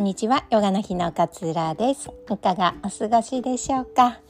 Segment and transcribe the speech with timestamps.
[0.00, 2.08] んにちはヨガの日の勝浦です。
[2.30, 4.20] いかがお過ごしでしょうか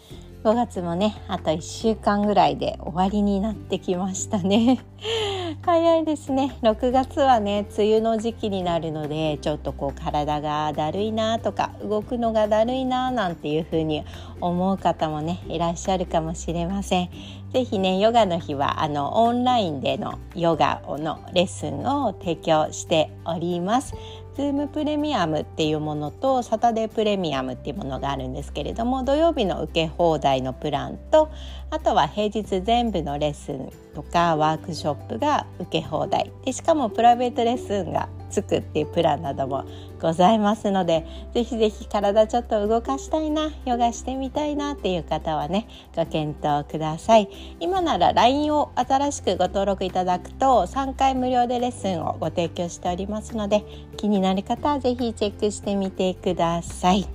[0.42, 4.80] ？5月もねあと1週間ぐらいで終わりになってきましたね。
[5.62, 6.56] 早いですね。
[6.62, 14.04] 6月はね梅雨の時期になるのでちょっとこう体がだるいなとか動くのがだるいななんていう風に
[14.40, 17.10] 思う方もねいらっしゃるかもしれません。
[17.52, 23.94] 是非ねヨガの日はあのオンラインでのヨガのレッスンを提供しております。
[24.40, 31.30] ズームプレミアムっていうものとサタデープレミアムっていうものがあるんですけれども土曜日の受け放題のプランと
[31.68, 36.32] あとは平日全部のレッスンとかワークショップが受け放題。
[36.42, 39.64] でしかもプライベートレッスンがつくっていうプランなども
[40.00, 47.28] ございますのでぜひぜひ体ちょっと動かしたいなヨガしてみたいなっていう方はねご検討ください。
[47.60, 53.64] 今なら LINE を新しくご登録いただくと3回無料でレッスンをご提供しておりますので
[53.96, 57.06] 気になる方はぜひチェックしてみてください、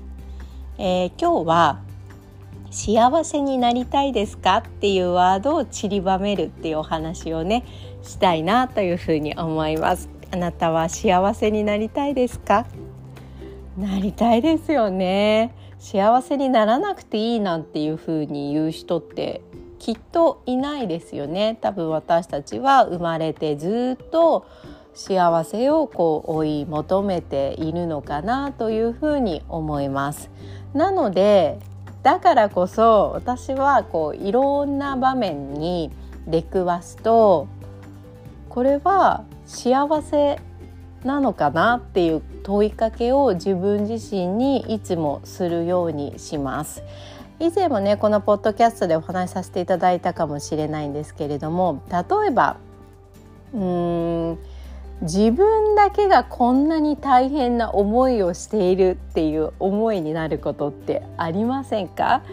[0.77, 1.81] えー、今日は
[2.71, 7.65] 幸せになりたいですかっていうワードを散りばめるっていうお話をね
[8.03, 10.14] したいなというふうに思います。
[10.31, 12.65] あなたは幸せになりたいですか？
[13.77, 15.53] なりたいですよね。
[15.79, 19.41] 幸せにならなくていいなんていうふうに言う人って
[19.77, 21.57] きっといないですよね。
[21.61, 24.45] 多分私たちは生まれてずっと
[24.93, 30.29] 幸せをこう追い求めているのかなというふうに思います。
[30.73, 31.59] なので
[32.01, 35.91] だからこそ私はこういろんな場面に
[36.27, 37.47] 出くわすと
[38.47, 40.39] これは幸せ
[41.03, 46.83] なのかなっていう問いかけを自分自身にいつもするようにします。
[47.39, 52.55] 以前もねこのポッドキャストでお話しさせていただいたかもしれないんですけれども例えば
[53.53, 54.39] うーん
[55.01, 62.23] 自分だけがこんなに大変な思いをしているっていう思いになることってありませんか？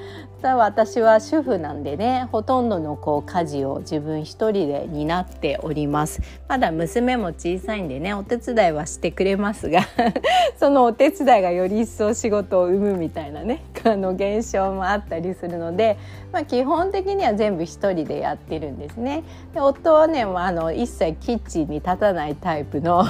[0.49, 6.21] 私は主婦なんでねほとんどのこう家事を自分一人で担っております。
[6.49, 9.83] まだ娘も小さいんでねお手伝いはしてくれますが
[10.59, 15.97] そのお手伝いがより一層仕事を生むみたいなねあの現象もあったりするので、
[16.33, 19.25] まあ、基本的には全部一人でやってるんですね。
[19.55, 23.05] で夫はねあの一切キッチンに立たないタイプの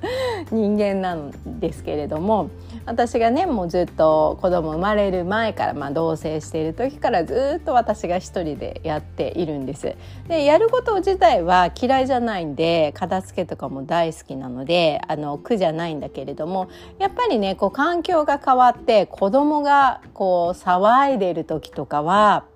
[0.50, 2.50] 人間なんですけれども
[2.88, 9.94] 私がねもうずっと子供生まれる前から、まあ、同棲している時からずっと私が一人でやっているんです。
[10.26, 22.46] でやること自体は嫌いじゃないんで片付けとかも大好きなのであの苦じゃないんだけれどもやっぱりねこう環境が変わって子供がこう騒いでる時とかは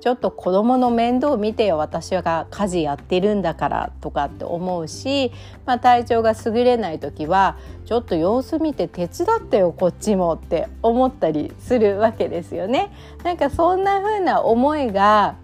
[0.00, 5.32] ちょっと子どもの面倒を見てよ私が家事やってるんだからとかって思うし、
[5.66, 12.92] まあ、体調が優れない時はちょっと様子見て手伝ってよこっちもって思ったりするわけですよね。
[13.24, 15.36] なんかそんな風な思いが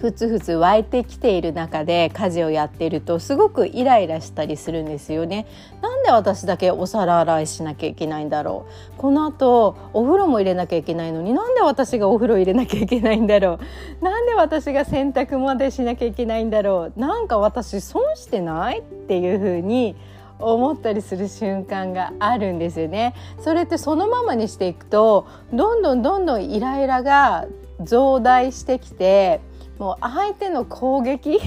[0.00, 5.46] ふつふつ湧いてきている中で家事をやっているとすごくイライラしたりするんですよね。
[5.82, 13.58] なんで私だけお皿洗いしなきゃいけないんだろうこの後お風呂も入れなきゃいけないのになんで私がお風呂入れなきゃいけないんだろ
[14.00, 19.96] うなんで私が洗濯までしなきゃいけないんだろうなんか私損してないっていう風に
[20.38, 23.14] 思ったりする瞬間があるんですよね。
[23.40, 27.46] それってそのままにしていくとどんどんどんどんイライラが
[27.80, 29.40] 増大してきて
[29.78, 31.38] もう相手の攻撃？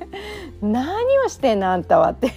[0.60, 1.70] 何をしてんの？
[1.72, 2.30] あんたはって。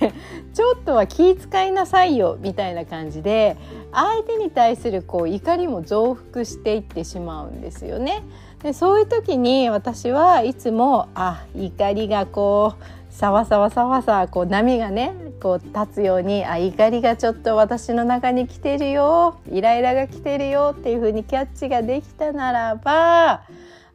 [0.54, 2.38] ちょっとは気遣いなさいよ。
[2.40, 3.58] みたいな感じで
[3.92, 8.24] 相手に対するこう怒りも増幅していってしまうんですよね。
[8.64, 23.44] でそういう時に私はいつもあ怒りがこうさわさわさわさこう波がねこう立つようにあ怒りがちょっと私の中に来てるよイライラが来てるよっていう風にキャッチができたならば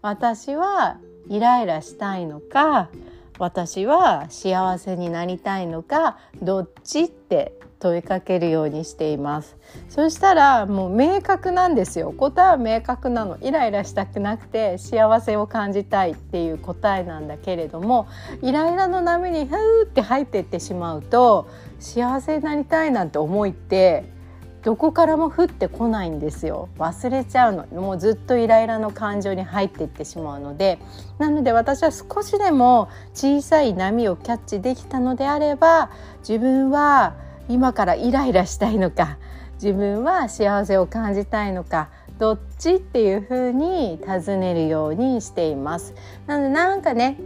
[0.02, 0.98] 私は
[1.28, 2.90] イライラしたいのか
[3.38, 9.56] 私は幸せになりたいのかどっちって問いかけるようにしています。
[9.88, 12.12] そしたらもう明確なんですよ。
[12.12, 13.38] 答えは明確なの。
[13.40, 18.08] イライラしたくなくて幸せを感じたいっていう答えなんだけれども
[18.42, 21.48] イライラの波にふーって入っていってしまうと
[21.78, 24.17] 幸せになりたいなんて思いって
[24.62, 26.68] どこからも降ってこないんですよ。
[26.78, 27.66] 忘れちゃうの。
[27.66, 30.78] もうずっとイライラの感情に入っていってしまうので。
[31.18, 35.90] なので私は少しでも小さい波をキャッチできたのであれば
[36.20, 37.14] 自分は
[37.48, 39.18] 今からイライラしたいのか
[39.54, 41.88] 自分は幸せを感じたいのか
[42.18, 45.94] どっちっていうふうに尋ねるようにしています。
[46.26, 47.16] なのでなんかね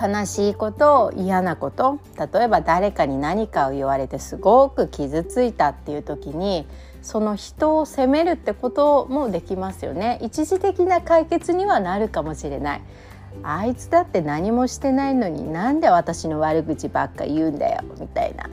[0.00, 6.66] 悲しいこと嫌なこと例えば誰かに何かを言われてすごく傷ついたっていう時に
[7.02, 10.18] その人を責めるってこともできますよね。
[10.22, 12.82] 一時的な解決にはなるかもしれない。
[13.42, 18.48] あいつだって何もしてないのになんで私の悪口ばっか言うんだよみたいな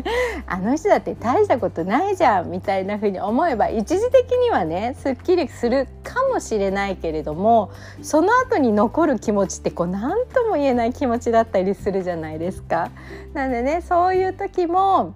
[0.46, 7.70] あの人だって大したことないじゃんみたいな風に思えば一時的にはねすっきりするかもしれないけれども
[8.02, 12.90] その後に残る気持ちってこう何とも言えない気持ちだったりするじゃないですか。
[13.34, 15.14] なんでねそういう時も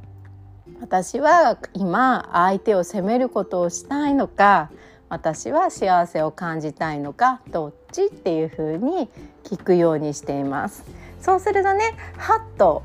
[0.81, 4.71] 私は今相手を責めることをしたいのか
[5.13, 9.11] 私は幸せを感じたいのかどっちっていう風に
[9.45, 10.85] 聞くようにしています。
[11.21, 12.83] そうするとねはっと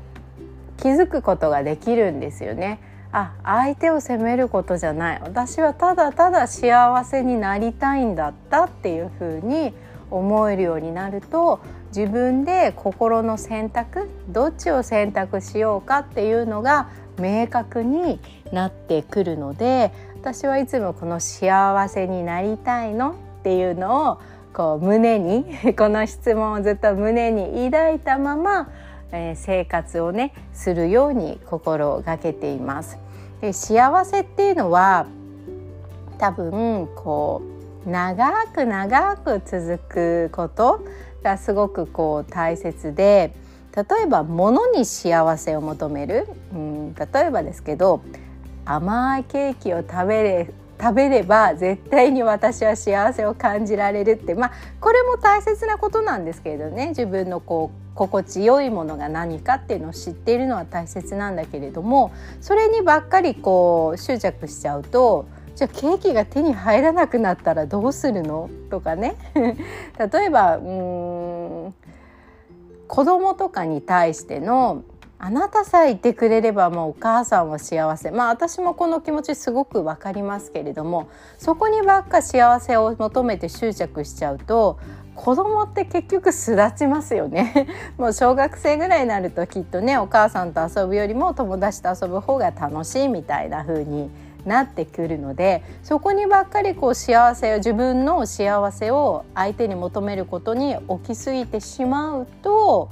[0.76, 2.80] 気づくことができるんですよね。
[3.12, 5.20] あ相手を責めることじゃない。
[5.22, 9.72] 私はただただ幸せになりたいんだったっていう風に
[10.10, 11.60] 思えるようになると
[11.96, 18.20] 自分で心の選択どっちを選択しようかっていうのが明確に
[18.52, 19.92] なってくるので
[20.28, 24.20] 私はいつもこの幸せになりたいのっていうのを
[24.52, 28.68] こう胸に この質問をずっと胸に抱いたまま、
[29.10, 32.98] えー、生活をねするように心がけています。
[33.40, 35.06] で幸せっていうのは
[36.18, 37.40] 多分こ
[37.86, 40.84] う長く長く続くこと
[41.22, 43.32] がすごくこう大切で
[43.74, 48.02] 例えば物に幸せを求める、うん、例えばですけど
[48.70, 50.50] 甘いケーキを食べれ
[50.80, 54.34] 食べれば絶対に私は幸せを感じられるって。
[54.34, 56.90] まあこれも大切なことなんですけれどね。
[56.90, 65.26] 自分のこう心地よいものが何かっていうのを知っているのは大切なんだけれどもそれにばっかりこう執着しちゃうと
[65.56, 68.48] じゃあケーキが手に入らなくなったらどうするの？
[68.70, 69.16] とかね。
[69.34, 71.74] 例えばうん
[72.86, 74.82] 子供とかに対しての
[75.20, 78.12] あなたさえいてくれればもうお母さんは幸せ。
[78.12, 84.78] まあ私もこの気持ちすごくわかりますけれどもそこにばっか幸せを求めて執着しちゃうと
[85.16, 87.66] 子供って結局巣立ちますよね。
[87.98, 94.10] もう小学生ぐらいになるときっとねお母さんと遊ぶよりも友達と遊ぶ方が楽しいみたいな風に
[94.44, 102.88] なってくるのでそこにばっかりこう幸せを自分の幸せを相手に求めることに置きすぎてしまうと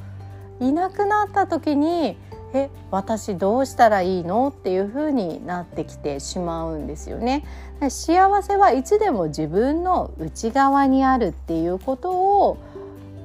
[0.60, 2.16] いなくなった時に
[2.52, 7.44] え私どうしたらいいのっていう風になってきてしまうんですよね。
[7.88, 12.58] 幸せはいつでも自分の内側にあるっていうことを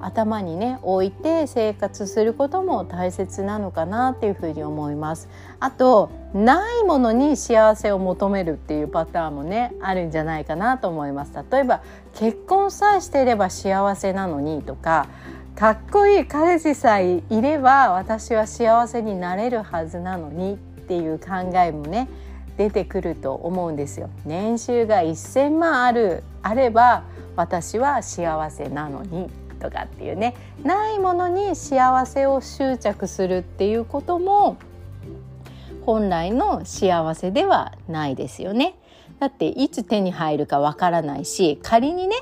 [0.02, 5.30] 頭にね置いて生活することも大切なのかなっていうふうに思います
[5.60, 11.82] あとないものに幸せを求めるっていうパターンもねあるんじゃないかなと思います例えば
[12.16, 15.08] 結婚さえしていれば幸せなのにとか
[15.56, 22.10] かっこいい彼氏さえいれば私は幸せになれるはずなのにっていう考えもね
[22.58, 24.10] 出てくると思うんですよ。
[24.26, 27.04] 年収が1,000万あるあれば
[27.36, 34.58] 私は幸せなのにとかっていうねないものに幸せを執着するっていうことも
[35.86, 38.76] 本来の幸せではないですよね。
[39.20, 42.16] だっていつ手に入るかわからないし仮にね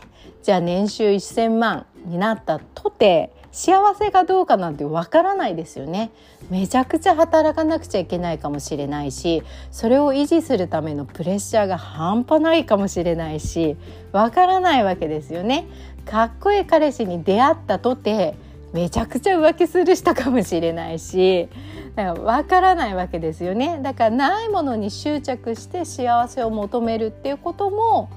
[0.43, 6.11] じゃあ年収1,000万になったとて幸せかどうかなんてわからないですよね。
[6.49, 13.75] めちゃくちゃ働かなくちゃいけないかもしれないしそれを維持するためのプレッシャーが半端ないかもしれないし
[14.11, 15.67] わからないわけですよね。
[16.05, 18.35] かっこいい彼氏に出会ったとて
[18.71, 21.49] めちゃくちゃ浮気する人かもしれないし
[21.95, 23.79] だから分からないわけですよね。
[23.81, 28.09] だからないものに執着して幸せを求めるっていうことも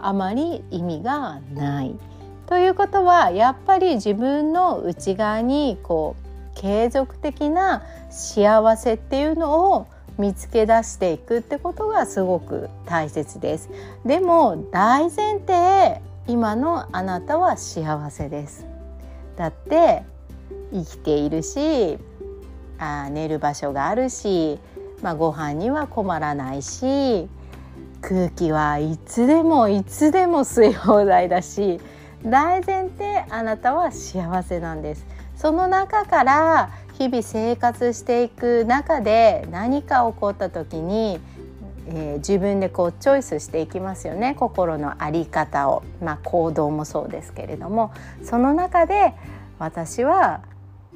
[0.00, 1.94] あまり意味がない。
[2.52, 6.16] ということはやっぱり自分の内側にこ
[6.54, 9.86] う継続的な幸せっていうのを
[10.18, 13.70] 見つけ出していくってことがすごく大切です。
[14.04, 18.66] でも大前提今のあなたは幸せです。
[19.38, 20.02] だって
[20.74, 21.96] 生きているし
[22.78, 24.58] あ寝る場所があるし、
[25.00, 27.30] まあ、ご飯には困らないし
[28.02, 31.80] 空気はいつでもいつでも吸い放題だし
[32.24, 35.06] 大前提あなたは幸せなんです。
[35.36, 41.20] その中から日々生活していく中で何か起こった時に
[41.88, 44.34] えー、自分でこうチョイスしていきますよね。
[44.38, 47.92] 心の在り方を、まあ、行動もそうですけれども。
[48.22, 49.14] その中で
[49.58, 50.40] 私は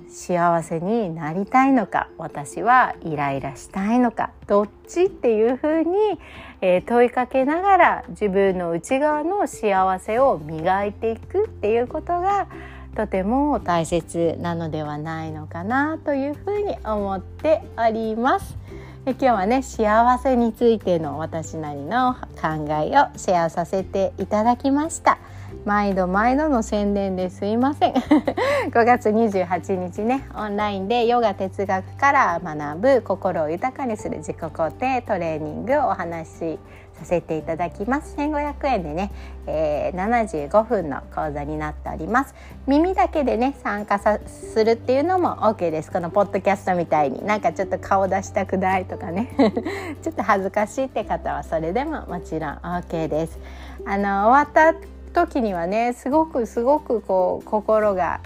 [0.09, 6.19] 幸せになりたいのか私はイライラしたいのかどっちっていうふうに、
[6.61, 12.49] えー、問いかけながら自分の内側の幸せを磨いていくっていうことが
[12.97, 18.57] とても大切なのではないのかなというふうに思っております。
[19.05, 25.19] で今日はね幸せについての私なりの考えをシェアさせていただきました
[25.67, 27.93] 毎度毎度の宣伝ですいません。
[28.71, 36.59] 5月28日ねオンラインでヨガ哲学から学ぶ心を豊かにする自己肯定トレーニングをお話し
[36.93, 38.15] させていただきます。
[38.17, 39.11] 1500円でね、
[39.49, 42.37] えー、75分の講座になっております。
[42.69, 45.91] 耳だけでね参加さするっていうのも OK です。
[45.91, 47.27] このポッドキャストみたいに。
[47.27, 49.31] なんかちょっと顔出したくないとかね。
[50.01, 53.37] ちょっと恥ずかしいって方はそれでももちろん OK です。
[53.85, 58.21] あの終わった時にはねすごくすごくこう心が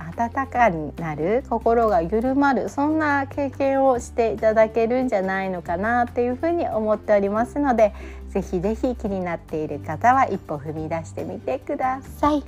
[0.00, 7.94] 温かになる心が緩まるそんな経験をしていただけるんじゃないのかなっていうふうに思っておりますので
[8.30, 12.42] ぜひぜひ気になっている方は一歩踏み出してみてください。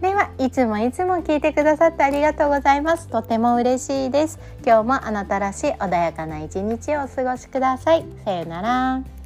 [0.00, 3.08] ではいつもいつも聞いてくださってありがとうございます。
[3.08, 4.38] とても嬉しいです。
[4.64, 8.06] 今日もあなたらしい穏やかな一日をお過ごしください。
[8.24, 9.19] さようなら。